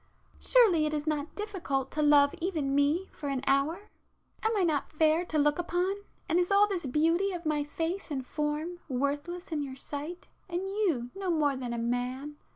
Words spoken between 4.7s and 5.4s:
fair to